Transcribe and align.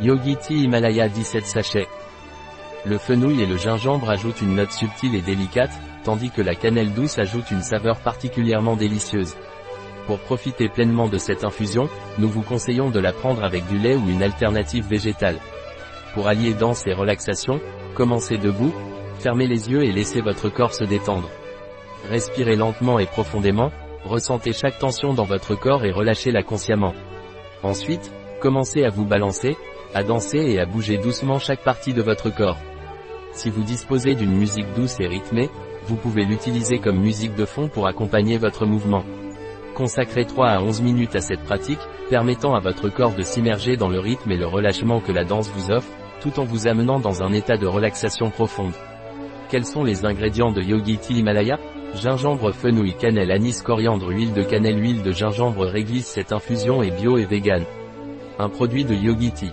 Yogi 0.00 0.36
Tea 0.36 0.64
Himalaya 0.64 1.08
17 1.08 1.46
sachets. 1.46 1.86
Le 2.84 2.98
fenouil 2.98 3.40
et 3.42 3.46
le 3.46 3.56
gingembre 3.56 4.10
ajoutent 4.10 4.42
une 4.42 4.56
note 4.56 4.72
subtile 4.72 5.14
et 5.14 5.20
délicate, 5.20 5.70
tandis 6.02 6.30
que 6.30 6.42
la 6.42 6.56
cannelle 6.56 6.92
douce 6.92 7.18
ajoute 7.18 7.52
une 7.52 7.62
saveur 7.62 8.00
particulièrement 8.00 8.74
délicieuse. 8.74 9.36
Pour 10.06 10.18
profiter 10.18 10.68
pleinement 10.68 11.08
de 11.08 11.16
cette 11.16 11.44
infusion, 11.44 11.88
nous 12.18 12.28
vous 12.28 12.42
conseillons 12.42 12.90
de 12.90 12.98
la 12.98 13.12
prendre 13.12 13.44
avec 13.44 13.66
du 13.68 13.78
lait 13.78 13.94
ou 13.94 14.10
une 14.10 14.22
alternative 14.22 14.86
végétale. 14.86 15.38
Pour 16.12 16.26
allier 16.26 16.54
danse 16.54 16.86
et 16.86 16.92
relaxation, 16.92 17.60
commencez 17.94 18.36
debout, 18.36 18.74
fermez 19.20 19.46
les 19.46 19.70
yeux 19.70 19.84
et 19.84 19.92
laissez 19.92 20.20
votre 20.20 20.48
corps 20.48 20.74
se 20.74 20.84
détendre. 20.84 21.30
Respirez 22.10 22.56
lentement 22.56 22.98
et 22.98 23.06
profondément, 23.06 23.70
ressentez 24.04 24.52
chaque 24.52 24.78
tension 24.78 25.14
dans 25.14 25.24
votre 25.24 25.54
corps 25.54 25.84
et 25.84 25.92
relâchez-la 25.92 26.42
consciemment. 26.42 26.94
Ensuite, 27.62 28.12
commencez 28.40 28.84
à 28.84 28.90
vous 28.90 29.06
balancer, 29.06 29.56
à 29.94 30.02
danser 30.02 30.38
et 30.38 30.60
à 30.60 30.66
bouger 30.66 30.98
doucement 30.98 31.38
chaque 31.38 31.62
partie 31.62 31.94
de 31.94 32.02
votre 32.02 32.28
corps. 32.28 32.58
Si 33.32 33.48
vous 33.48 33.62
disposez 33.62 34.14
d'une 34.14 34.36
musique 34.36 34.72
douce 34.74 35.00
et 35.00 35.06
rythmée, 35.06 35.48
vous 35.86 35.96
pouvez 35.96 36.24
l'utiliser 36.24 36.78
comme 36.78 36.98
musique 36.98 37.34
de 37.34 37.44
fond 37.44 37.68
pour 37.68 37.86
accompagner 37.86 38.38
votre 38.38 38.66
mouvement. 38.66 39.04
Consacrez 39.74 40.24
3 40.24 40.48
à 40.48 40.60
11 40.62 40.82
minutes 40.82 41.16
à 41.16 41.20
cette 41.20 41.42
pratique, 41.42 41.80
permettant 42.10 42.54
à 42.54 42.60
votre 42.60 42.88
corps 42.88 43.14
de 43.14 43.22
s'immerger 43.22 43.76
dans 43.76 43.88
le 43.88 43.98
rythme 43.98 44.30
et 44.30 44.36
le 44.36 44.46
relâchement 44.46 45.00
que 45.00 45.12
la 45.12 45.24
danse 45.24 45.50
vous 45.50 45.70
offre, 45.70 45.90
tout 46.20 46.38
en 46.38 46.44
vous 46.44 46.68
amenant 46.68 47.00
dans 47.00 47.22
un 47.22 47.32
état 47.32 47.56
de 47.56 47.66
relaxation 47.66 48.30
profonde. 48.30 48.74
Quels 49.50 49.66
sont 49.66 49.84
les 49.84 50.04
ingrédients 50.04 50.52
de 50.52 50.62
Yogi 50.62 50.98
Himalaya 51.10 51.58
Gingembre, 51.94 52.52
fenouil, 52.52 52.94
cannelle, 52.94 53.30
anis, 53.30 53.62
coriandre, 53.62 54.08
huile 54.08 54.32
de 54.32 54.42
cannelle, 54.42 54.80
huile 54.80 55.02
de 55.02 55.12
gingembre 55.12 55.64
réglisse 55.64 56.06
cette 56.06 56.32
infusion 56.32 56.82
est 56.82 56.90
bio 56.90 57.18
et 57.18 57.24
vegan. 57.24 57.64
Un 58.38 58.48
produit 58.48 58.84
de 58.84 58.94
Yogi 58.94 59.30
Tea. 59.30 59.52